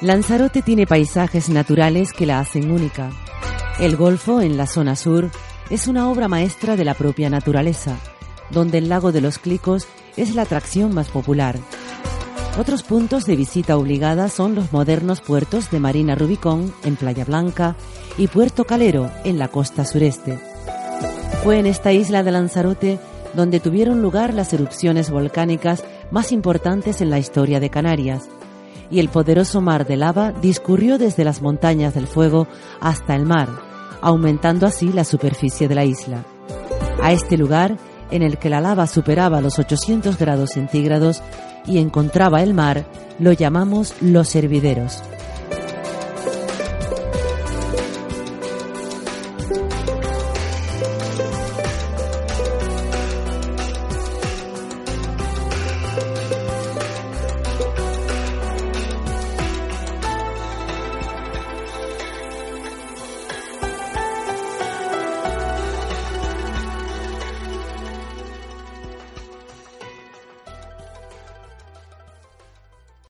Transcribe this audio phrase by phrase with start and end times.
[0.00, 3.10] Lanzarote tiene paisajes naturales que la hacen única.
[3.80, 5.28] El Golfo, en la zona sur,
[5.70, 7.96] es una obra maestra de la propia naturaleza,
[8.50, 11.56] donde el lago de los Clicos es la atracción más popular.
[12.60, 17.74] Otros puntos de visita obligada son los modernos puertos de Marina Rubicón, en Playa Blanca,
[18.16, 20.38] y Puerto Calero, en la costa sureste.
[21.42, 23.00] Fue en esta isla de Lanzarote
[23.34, 28.28] donde tuvieron lugar las erupciones volcánicas más importantes en la historia de Canarias,
[28.90, 32.46] y el poderoso mar de lava discurrió desde las montañas del fuego
[32.80, 33.48] hasta el mar,
[34.00, 36.24] aumentando así la superficie de la isla.
[37.02, 37.76] A este lugar,
[38.10, 41.22] en el que la lava superaba los 800 grados centígrados
[41.66, 42.86] y encontraba el mar,
[43.18, 45.02] lo llamamos los hervideros.